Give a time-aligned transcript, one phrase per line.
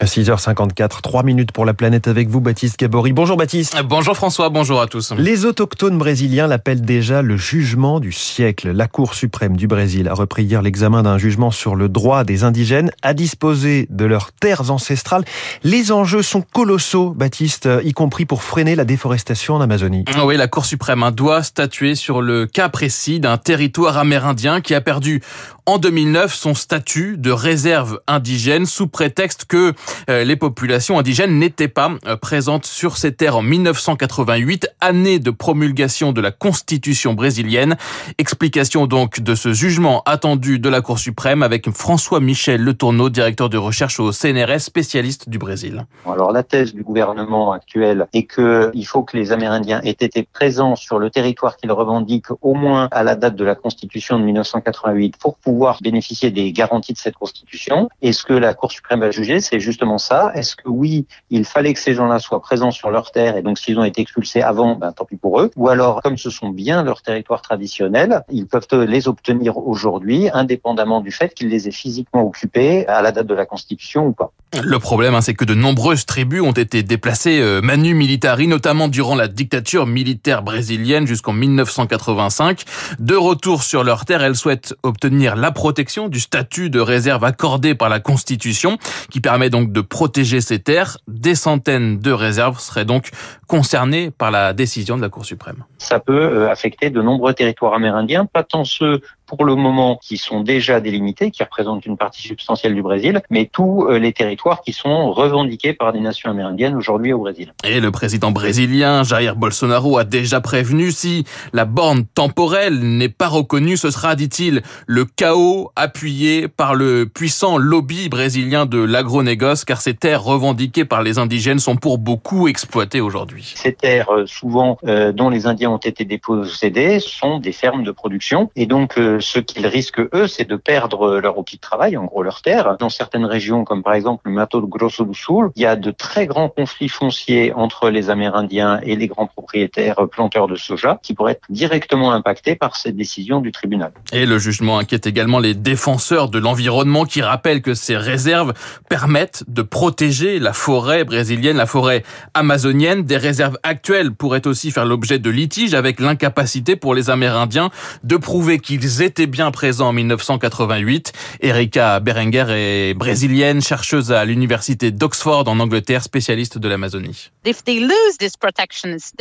[0.00, 3.12] À 6h54, 3 minutes pour la planète avec vous, Baptiste Gabory.
[3.12, 3.76] Bonjour Baptiste.
[3.84, 5.12] Bonjour François, bonjour à tous.
[5.18, 8.70] Les autochtones brésiliens l'appellent déjà le jugement du siècle.
[8.70, 12.44] La Cour suprême du Brésil a repris hier l'examen d'un jugement sur le droit des
[12.44, 15.24] indigènes à disposer de leurs terres ancestrales.
[15.64, 20.04] Les enjeux sont colossaux, Baptiste, y compris pour freiner la déforestation en Amazonie.
[20.22, 24.76] Oui, la Cour suprême hein, doit statuer sur le cas précis d'un territoire amérindien qui
[24.76, 25.22] a perdu
[25.68, 29.74] en 2009 son statut de réserve indigène sous prétexte que
[30.08, 36.12] les populations indigènes n'étaient pas euh, présentes sur ces terres en 1988, année de promulgation
[36.12, 37.76] de la Constitution brésilienne.
[38.18, 43.56] Explication donc de ce jugement attendu de la Cour suprême avec François-Michel Letourneau, directeur de
[43.56, 45.86] recherche au CNRS, spécialiste du Brésil.
[46.06, 50.22] Alors la thèse du gouvernement actuel est que il faut que les Amérindiens aient été
[50.22, 54.24] présents sur le territoire qu'ils revendiquent au moins à la date de la Constitution de
[54.24, 57.88] 1988 pour pouvoir bénéficier des garanties de cette Constitution.
[58.02, 60.32] Et ce que la Cour suprême a jugé, c'est justement ça.
[60.34, 63.60] Est-ce que oui, il fallait que ces gens-là soient présents sur leur terre et donc
[63.60, 65.52] s'ils ont été expulsés avant, ben, tant pis pour eux.
[65.54, 71.00] Ou alors, comme ce sont bien leurs territoires traditionnels, ils peuvent les obtenir aujourd'hui, indépendamment
[71.00, 74.32] du fait qu'ils les aient physiquement occupés à la date de la Constitution ou pas.
[74.60, 78.88] Le problème, hein, c'est que de nombreuses tribus ont été déplacées euh, manu militari, notamment
[78.88, 82.64] durant la dictature militaire brésilienne jusqu'en 1985.
[82.98, 87.74] De retour sur leur terre, elles souhaitent obtenir la protection du statut de réserve accordé
[87.74, 88.78] par la Constitution,
[89.10, 90.98] qui permet donc de protéger ces terres.
[91.06, 93.10] Des centaines de réserves seraient donc
[93.46, 95.64] concernées par la décision de la Cour suprême.
[95.78, 100.16] Ça peut euh, affecter de nombreux territoires amérindiens, pas tant ceux pour le moment qui
[100.16, 104.62] sont déjà délimités, qui représentent une partie substantielle du Brésil, mais tous euh, les territoires
[104.62, 107.52] qui sont revendiqués par des nations amérindiennes aujourd'hui au Brésil.
[107.62, 113.28] Et le président brésilien Jair Bolsonaro a déjà prévenu si la borne temporelle n'est pas
[113.28, 119.80] reconnue, ce sera, dit-il, le chaos appuyé par le puissant lobby brésilien de l'agronégoce, car
[119.80, 123.52] ces terres revendiquées par les indigènes sont pour beaucoup exploitées aujourd'hui.
[123.56, 127.90] Ces terres, euh, souvent euh, dont les Indiens ont été dépossédés, sont des fermes de
[127.90, 132.04] production, et donc ce qu'ils risquent, eux, c'est de perdre leur outil de travail, en
[132.04, 132.76] gros leur terre.
[132.78, 135.90] Dans certaines régions, comme par exemple le Mato Grosso do Sul, il y a de
[135.90, 141.14] très grands conflits fonciers entre les Amérindiens et les grands propriétaires planteurs de soja qui
[141.14, 143.92] pourraient être directement impactés par cette décision du tribunal.
[144.12, 148.52] Et le jugement inquiète également les défenseurs de l'environnement qui rappellent que ces réserves
[148.88, 152.04] permettent de protéger la forêt brésilienne, la forêt
[152.34, 153.02] amazonienne.
[153.02, 157.70] Des réserves actuelles pourraient aussi faire l'objet de litiges avec l'incapacité pour les Amérindiens
[158.04, 161.12] de prouver qu'ils étaient était bien présent en 1988.
[161.40, 167.30] Erika Berenger est brésilienne, chercheuse à l'université d'Oxford en Angleterre, spécialiste de l'Amazonie.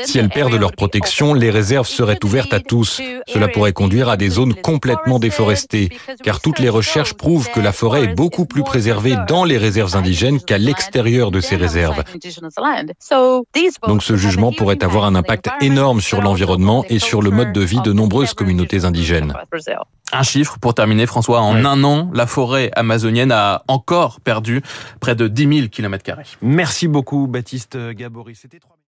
[0.03, 3.01] Si elles perdent leur protection, les réserves seraient ouvertes à tous.
[3.27, 5.89] Cela pourrait conduire à des zones complètement déforestées,
[6.21, 9.95] car toutes les recherches prouvent que la forêt est beaucoup plus préservée dans les réserves
[9.95, 12.03] indigènes qu'à l'extérieur de ces réserves.
[13.87, 17.61] Donc ce jugement pourrait avoir un impact énorme sur l'environnement et sur le mode de
[17.61, 19.33] vie de nombreuses communautés indigènes.
[20.13, 21.41] Un chiffre pour terminer, François.
[21.41, 24.61] En un an, la forêt amazonienne a encore perdu
[25.01, 26.03] près de 10 000 km.
[26.41, 28.35] Merci beaucoup, Baptiste Gabory.
[28.35, 28.59] C'était